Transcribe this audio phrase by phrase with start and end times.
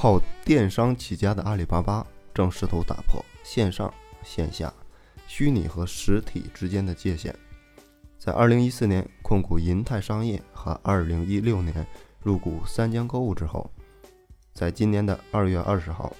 [0.00, 3.92] 靠电商起家的阿里巴巴正试图打破线上
[4.22, 4.72] 线下、
[5.26, 7.34] 虚拟和实体之间的界限。
[8.16, 11.84] 在2014年控股银泰商业和2016年
[12.22, 13.68] 入股三江购物之后，
[14.54, 16.14] 在今年的2月20号，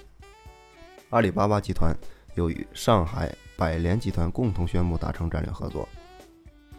[1.11, 1.95] 阿里巴巴集团
[2.35, 5.87] 又与上海百联集团共同宣布达成战略合作。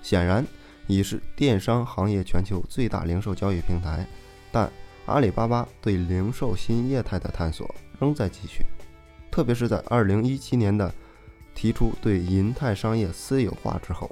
[0.02, 0.46] 显然，
[0.86, 4.06] 已是电商行业全球最大零售交易平台，
[4.52, 4.70] 但
[5.10, 8.64] 阿里巴巴对零售新业态的探索仍在继续，
[9.28, 10.94] 特别是在2017年的
[11.52, 14.08] 提出对银泰商业私有化之后，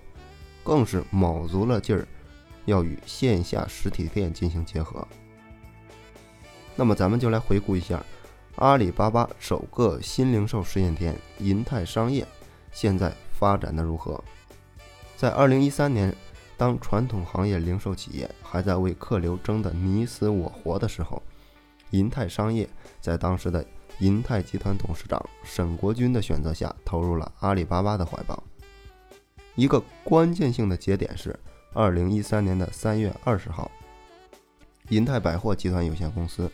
[0.64, 2.06] 更是卯足了劲儿
[2.64, 5.06] 要与线下实体店进行结合。
[6.74, 8.04] 那么，咱们就来回顾一下
[8.56, 12.26] 阿里巴巴首个新零售试验店银泰商业
[12.72, 14.22] 现在发展的如何。
[15.16, 16.14] 在2013年，
[16.58, 21.22] 当传统行业零售企业还在为客流争得你死我活的时候，
[21.90, 22.68] 银泰商业
[23.00, 23.64] 在当时的
[24.00, 28.42] 银泰集团董事长沈国军的选择下，投入了阿里巴巴的怀抱。
[29.54, 31.38] 一个关键性的节点是
[31.74, 33.70] 2013年的3月20号，
[34.88, 36.50] 银泰百货集团有限公司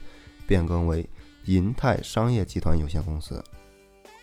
[0.47, 1.08] 变更为
[1.47, 3.42] 银泰商业集团有限公司，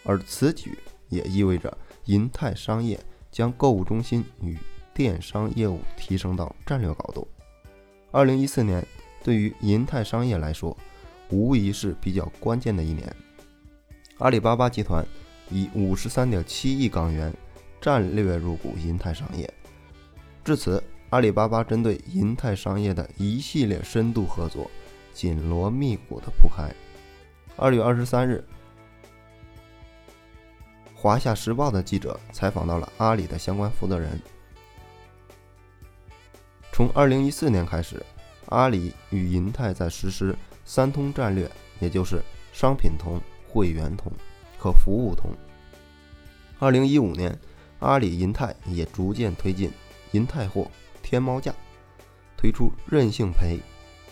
[0.03, 0.77] 而此举
[1.09, 2.99] 也意味着银泰商业。
[3.31, 4.57] 将购物中心与
[4.93, 7.27] 电商业务提升到战略高度。
[8.11, 8.85] 二零一四年
[9.23, 10.75] 对于银泰商业来说，
[11.29, 13.15] 无疑是比较关键的一年。
[14.17, 15.05] 阿里巴巴集团
[15.49, 17.33] 以五十三点七亿港元
[17.79, 19.51] 战略入股银泰商业，
[20.43, 24.69] 至此，阿里巴巴针对银泰商业的一系列深度合作
[25.13, 26.69] 紧锣密鼓的铺开。
[27.57, 28.43] 二月二十三日。
[30.93, 34.21] 华夏时报的记者采访到了阿里的相关负责人。
[36.73, 38.01] 从二零一四年开始，
[38.47, 41.49] 阿里与银泰在实施“三通”战略，
[41.79, 42.21] 也就是
[42.53, 44.11] 商品通、会员通
[44.57, 45.31] 和服务通。
[46.59, 47.37] 二零一五年，
[47.79, 49.71] 阿里银泰也逐渐推进
[50.13, 50.69] “银泰货
[51.03, 51.53] ”“天猫价”，
[52.37, 53.59] 推出任性赔、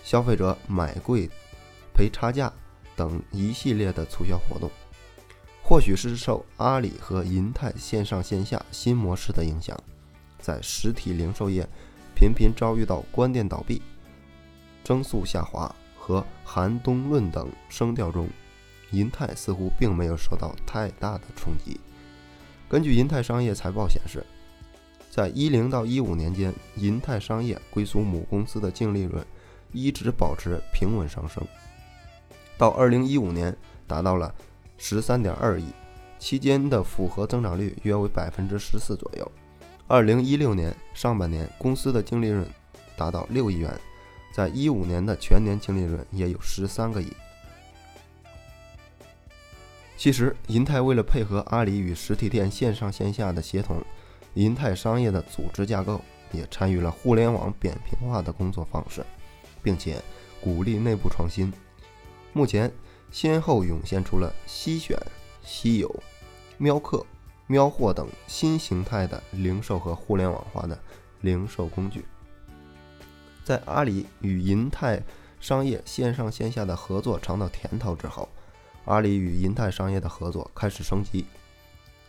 [0.03, 1.29] 消费者买贵
[1.93, 2.51] 赔差价
[2.95, 4.69] 等一系列的促销活动。
[5.63, 9.79] 或许是受阿里和银泰线上线下新模式的影响，
[10.41, 11.67] 在实体零售业
[12.19, 13.81] 频频遭遇到关店倒闭、
[14.83, 18.27] 增速下滑和寒冬论等声调中，
[18.91, 21.79] 银泰似乎并没有受到太大的冲击。
[22.67, 24.21] 根据银泰商业财报显示，
[25.09, 29.25] 在一零到一五年间，银泰商业归属母公司的净利润
[29.71, 31.41] 一直保持平稳上升，
[32.57, 33.55] 到二零一五年
[33.87, 34.35] 达到了。
[34.77, 35.67] 十三点二亿，
[36.19, 39.31] 期间的复合增长率约为百分之十四左右。
[39.91, 42.47] 二零一六年上半年，公司的净利润
[42.95, 43.73] 达到六亿元，
[44.31, 47.11] 在一五年的全年净利润也有十三个亿。
[49.97, 53.83] 其实，银泰为了配合阿里与实体店线上线下的协同，
[54.35, 55.99] 银泰商业的组织架构
[56.31, 59.03] 也参与了互联网扁平化的工作方式，
[59.63, 59.99] 并且
[60.39, 61.51] 鼓励内部创新。
[62.31, 62.71] 目前。
[63.11, 64.95] 先后涌现出了西选、
[65.43, 66.03] 西友、
[66.59, 67.03] 喵客、
[67.51, 70.77] 喵货等新形态的零售和互联网化的
[71.21, 72.05] 零售工具。
[73.43, 75.01] 在阿里与银泰
[75.39, 78.29] 商业线上线下的合作尝到甜头之后，
[78.85, 81.25] 阿里与银泰商业的合作开始升级。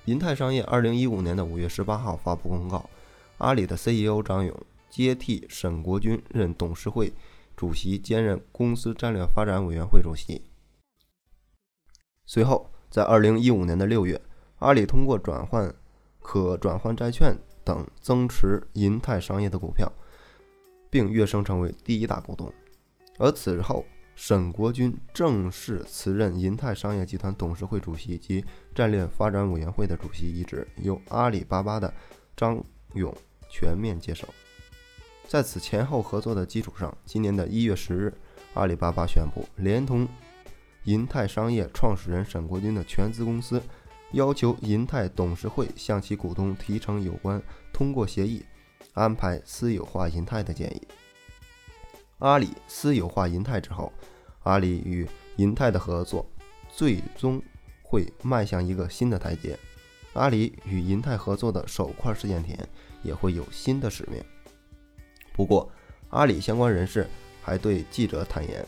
[0.05, 2.91] 银泰商业二零一五年的五月十八号发布公告，
[3.39, 4.55] 阿里的 CEO 张勇
[4.91, 7.15] 接替沈国军任董事会
[7.57, 10.43] 主席，兼任公司战略发展委员会主席。
[12.27, 14.21] 随后，在二零一五年的六月，
[14.61, 15.75] 阿里通过转换
[16.21, 19.91] 可转换债券等增持银泰商业的股票，
[20.89, 22.53] 并跃升成为第一大股东。
[23.19, 28.45] 而此后，沈国军正式辞任银泰商业集团董事会主席及
[28.75, 31.93] 战略发展委员会的主席一职，由阿里巴巴的
[32.37, 32.63] 张
[32.95, 33.15] 勇
[33.49, 34.29] 全面接手。
[35.27, 38.13] 在此前后合作的基础上，今年的一月十日，
[38.53, 40.07] 阿里巴巴宣布连同。
[40.85, 43.63] 银泰商业创始人沈国军的全资公司
[44.13, 47.41] 要求银泰董事会向其股东提成有关
[47.73, 48.45] 通过协议
[48.95, 50.83] 安排私有化银泰的建议。
[52.19, 53.93] 阿里私有化银泰之后，
[54.43, 56.29] 阿里与银泰的合作
[56.69, 57.41] 最终
[57.83, 59.59] 会迈向一个新的台阶。
[60.15, 62.59] 阿里与银泰合作的首块试验田
[63.03, 64.23] 也会有新的使命。
[65.33, 65.71] 不过，
[66.09, 67.09] 阿里相关人士
[67.41, 68.67] 还对记者坦言。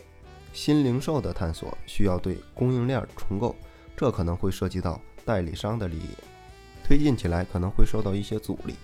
[0.53, 3.55] 新零售的探索需要对供应链重构，
[3.97, 6.09] 这可能会涉及到代理商的利益，
[6.83, 8.75] 推进起来可能会受到一些阻力。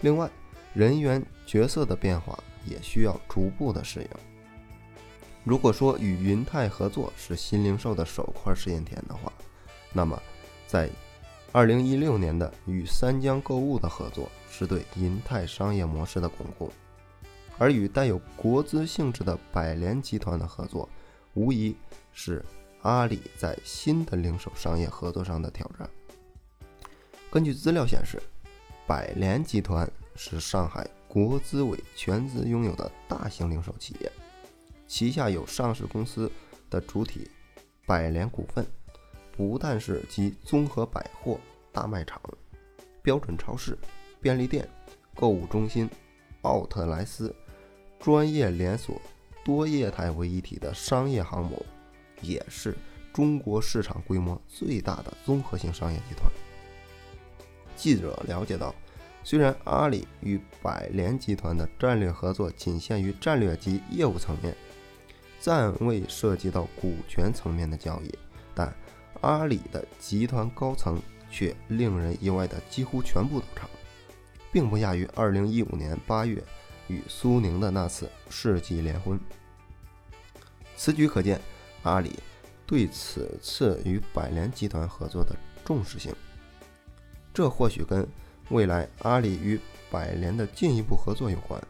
[0.00, 0.30] 另外，
[0.74, 4.08] 人员角色的变化也需要逐步的适应。
[5.44, 9.32] 如果说与云泰合作是新零售的首块试验田的话，
[9.92, 10.20] 那么
[10.66, 10.90] 在
[11.52, 16.70] 2016年的与三江购物的合作是对银泰商业模式的巩固，
[17.56, 20.86] 而与带有国资性质的百联集团的合作，
[21.32, 21.74] 无疑
[22.12, 22.44] 是
[22.82, 25.88] 阿里在新的零售商业合作上的挑战。
[27.30, 28.22] 根据资料显示，
[28.86, 34.10] 百联集团是上海国资委全资拥有的大型零售企业，
[34.86, 36.30] 旗下有上市公司
[36.70, 37.30] 的主体
[37.86, 38.66] 百联股份。
[39.36, 41.38] 不但是集综合百货、
[41.70, 42.20] 大卖场、
[43.02, 43.78] 标准超市、
[44.20, 44.68] 便利店、
[45.14, 45.88] 购物中心、
[46.42, 47.32] 奥特莱斯、
[48.00, 49.00] 专业连锁、
[49.44, 51.64] 多业态为一体的商业航母，
[52.20, 52.76] 也是
[53.12, 56.30] 中国市场规模最大的综合性商业集团。
[57.76, 58.74] 记者了解到，
[59.22, 64.56] 虽然阿里与百联集团的战略合作仅限于战略及业务层面，
[65.38, 68.12] 暂未涉及到股权层面的交易，
[68.54, 68.74] 但
[69.20, 71.00] 阿里的集团高层
[71.30, 73.70] 却令人意外的几乎全部到场，
[74.52, 76.42] 并不亚于2015年8月
[76.88, 79.18] 与苏宁的那次世纪联婚。
[80.76, 81.40] 此举可见
[81.82, 82.18] 阿里
[82.66, 85.34] 对此次与百联集团合作的
[85.64, 86.14] 重视性。
[87.32, 88.06] 这或许跟
[88.50, 89.60] 未来阿里与
[89.90, 91.60] 百联的进一步合作有关。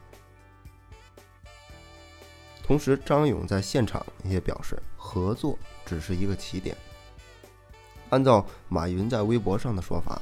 [2.63, 6.77] 同时，张勇在现场也表示，合作只是一个起点。
[8.11, 10.21] 按照马云在微博上的说法，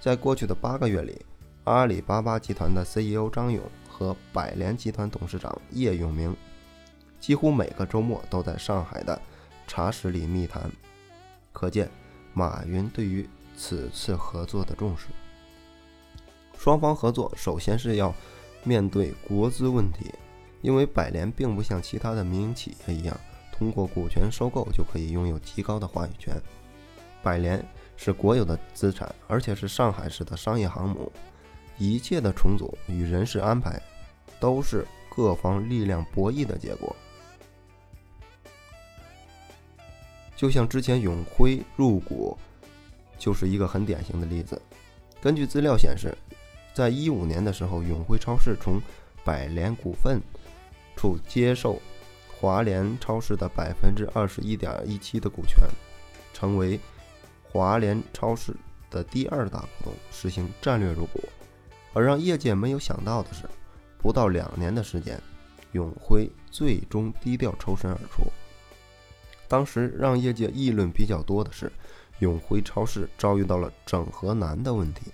[0.00, 1.24] 在过去的八个月里，
[1.64, 6.36] 阿里巴巴集团的 CEO 张勇和百联集团董事长叶永明
[7.20, 9.20] 几乎每个周末都在上海的
[9.66, 10.70] 茶室里密谈，
[11.52, 11.90] 可见
[12.32, 15.06] 马云对于此次合作的重视。
[16.58, 18.14] 双方合作首先是要
[18.64, 20.12] 面对国资问题，
[20.62, 23.18] 因为百联并不像其他的民营企业一样，
[23.52, 26.34] 通过股权收购就可以拥有极高的话语权。
[27.22, 27.64] 百联
[27.96, 31.10] 是国有的资产，而且是上海市的商业航母。
[31.78, 33.80] 一切的重组与人事安排，
[34.40, 36.94] 都是各方力量博弈的结果。
[40.36, 42.36] 就像之前永辉入股，
[43.18, 44.60] 就是一个很典型的例子。
[45.20, 46.16] 根据资料显示，
[46.74, 48.80] 在一五年的时候，永辉超市从
[49.24, 50.20] 百联股份
[50.94, 51.80] 处接受
[52.38, 55.66] 华联超市的百分之二十一点一七的股权，
[56.32, 56.78] 成为。
[57.48, 58.54] 华联超市
[58.90, 61.22] 的第二大股东实行战略入股，
[61.94, 63.44] 而让业界没有想到的是，
[63.96, 65.18] 不到两年的时间，
[65.72, 68.24] 永辉最终低调抽身而出。
[69.48, 71.70] 当时让业界议论比较多的是，
[72.20, 75.12] 永辉超市遭遇到了整合难的问题。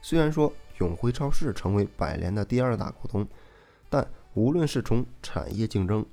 [0.00, 3.26] 虽然说永辉超市成为百联的第二大股东，
[3.88, 6.04] 但无论是从产业竞争，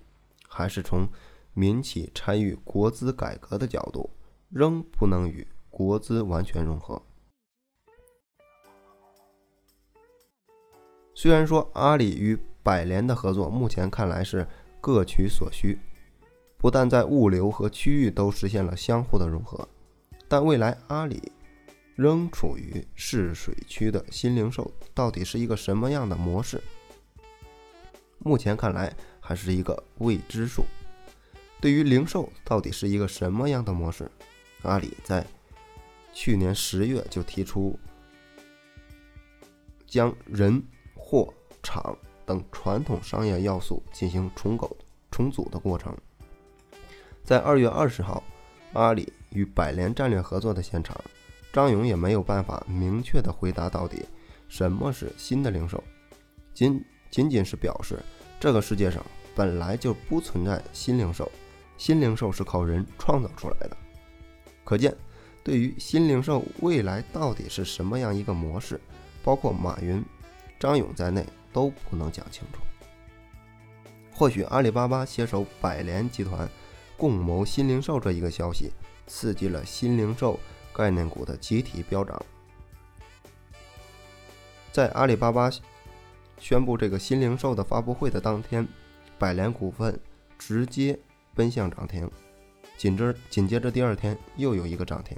[0.47, 1.07] 还是从
[1.53, 4.09] 民企参与国资改革的角度，
[4.49, 7.01] 仍不能与国资完全融合。
[11.15, 14.47] 虽然说阿里与百联的合作目前看来是
[14.79, 15.77] 各取所需，
[16.59, 19.66] 不但在物流和区域都实现了相互的融合，
[20.28, 21.31] 但未来阿里
[21.95, 26.61] 仍处于试水区的新零售到底是一个什么样的模式？
[28.18, 30.66] 目前看来还是一个未知数。
[31.61, 34.11] 对于零售到底是一个什么样的模式？
[34.63, 35.25] 阿里在
[36.11, 37.80] 去年十月就提出，
[39.87, 40.61] 将人、
[40.94, 44.75] 货、场等传统商业要素进行重构、
[45.09, 45.97] 重组的过程。
[47.30, 48.24] 在二月二十号，
[48.74, 51.00] 阿里与百联战略合作的现场，
[51.54, 54.04] 张勇也没有办法明确的回答到底
[54.48, 55.83] 什么是新的零售，
[56.56, 58.00] 仅仅仅是表示
[58.40, 59.06] 这个世界上
[59.36, 61.31] 本来就不存在新零售，
[61.78, 63.78] 新零售是靠人创造出来的。
[64.64, 64.92] 可见，
[65.44, 68.81] 对于新零售未来到底是什么样一个模式，
[69.24, 70.04] 包括马云、
[70.59, 72.59] 张勇在内都不能讲清楚。
[74.12, 76.50] 或许阿里巴巴携手百联集团
[76.99, 78.73] 共谋新零售这一个消息，
[79.07, 80.37] 刺激了新零售
[80.73, 82.21] 概念股的集体飙涨。
[84.73, 85.49] 在阿里巴巴
[86.37, 88.68] 宣布这个新零售的发布会的当天，
[89.18, 89.97] 百联股份
[90.37, 90.99] 直接
[91.33, 92.11] 奔向涨停。
[92.77, 95.18] 紧着紧接着第二天又有一个涨停。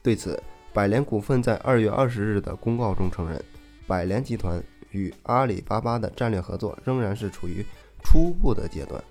[0.00, 0.40] 对此，
[0.72, 3.44] 百联股份在二月二十日的公告中承认，
[3.86, 4.62] 百联集团
[4.96, 7.64] 与阿里巴巴的战略合作仍然是处于
[8.02, 9.02] 初步的阶段。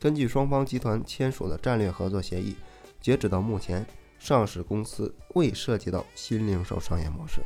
[0.00, 2.56] 根据双方集团签署的战略合作协议，
[3.00, 3.86] 截止到目前，
[4.18, 7.40] 上市公司未涉及到新零售商业模式。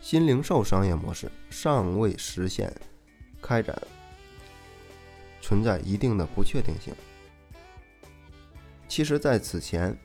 [0.00, 2.72] 新零售商业模式尚未实现
[3.42, 3.76] 开展，
[5.40, 6.94] 存在一定的不确定性。
[8.88, 9.96] 其实，在此前，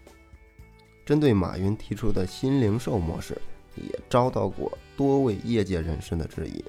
[1.06, 3.40] 针对马云提出的新零售模式，
[3.76, 6.64] 也遭到过多位业界人士的质疑。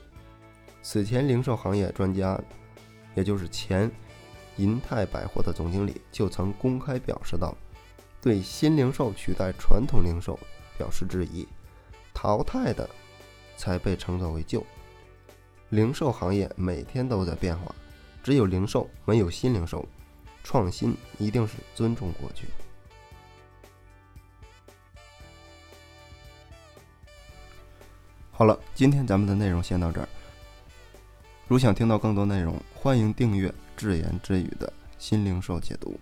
[0.83, 2.41] 此前，零售行业专家，
[3.15, 3.91] 也就是前
[4.57, 7.55] 银泰百货的总经理，就曾公开表示道
[8.23, 10.41] ：“对新零售取代传统零售
[10.79, 11.47] 表示质疑，
[12.15, 12.89] 淘汰的
[13.59, 14.65] 才被称作为旧。
[15.69, 17.75] 零售行业每天都在变化，
[18.23, 19.87] 只有零售没有新零售。”
[20.43, 22.47] 创新一定是尊重过去。
[28.43, 30.09] 好了，今天咱们的内容先到这儿。
[31.47, 35.97] 如想听到更多内容，欢迎订阅“自言自语”的新零售解读。